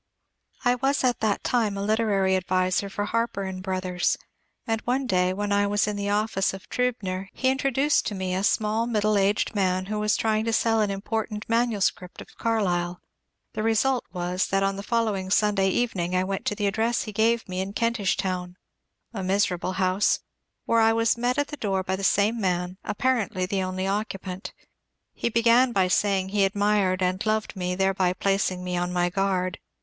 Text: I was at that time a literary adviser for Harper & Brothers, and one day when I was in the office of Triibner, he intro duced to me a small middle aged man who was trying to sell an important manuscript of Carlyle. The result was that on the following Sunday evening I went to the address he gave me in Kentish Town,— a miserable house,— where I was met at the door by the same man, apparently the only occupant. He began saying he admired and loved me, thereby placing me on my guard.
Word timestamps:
I 0.65 0.73
was 0.73 1.03
at 1.03 1.19
that 1.19 1.43
time 1.43 1.77
a 1.77 1.83
literary 1.83 2.35
adviser 2.35 2.89
for 2.89 3.05
Harper 3.05 3.53
& 3.61 3.61
Brothers, 3.61 4.17
and 4.65 4.81
one 4.81 5.05
day 5.05 5.31
when 5.31 5.51
I 5.51 5.67
was 5.67 5.85
in 5.85 5.95
the 5.95 6.09
office 6.09 6.55
of 6.55 6.67
Triibner, 6.69 7.27
he 7.33 7.49
intro 7.49 7.69
duced 7.69 8.07
to 8.07 8.15
me 8.15 8.33
a 8.33 8.43
small 8.43 8.87
middle 8.87 9.15
aged 9.15 9.53
man 9.53 9.85
who 9.85 9.99
was 9.99 10.17
trying 10.17 10.43
to 10.45 10.53
sell 10.53 10.81
an 10.81 10.89
important 10.89 11.47
manuscript 11.47 12.19
of 12.19 12.35
Carlyle. 12.39 12.99
The 13.53 13.61
result 13.61 14.03
was 14.11 14.47
that 14.47 14.63
on 14.63 14.75
the 14.75 14.81
following 14.81 15.29
Sunday 15.29 15.69
evening 15.69 16.15
I 16.15 16.23
went 16.23 16.45
to 16.47 16.55
the 16.55 16.65
address 16.65 17.03
he 17.03 17.11
gave 17.11 17.47
me 17.47 17.61
in 17.61 17.71
Kentish 17.71 18.17
Town,— 18.17 18.55
a 19.13 19.21
miserable 19.21 19.73
house,— 19.73 20.19
where 20.65 20.79
I 20.79 20.93
was 20.93 21.15
met 21.15 21.37
at 21.37 21.49
the 21.49 21.57
door 21.57 21.83
by 21.83 21.95
the 21.95 22.03
same 22.03 22.41
man, 22.41 22.77
apparently 22.83 23.45
the 23.45 23.61
only 23.61 23.85
occupant. 23.85 24.51
He 25.13 25.29
began 25.29 25.75
saying 25.91 26.29
he 26.29 26.43
admired 26.43 27.03
and 27.03 27.23
loved 27.23 27.55
me, 27.55 27.75
thereby 27.75 28.13
placing 28.13 28.63
me 28.63 28.75
on 28.75 28.91
my 28.91 29.11
guard. 29.11 29.59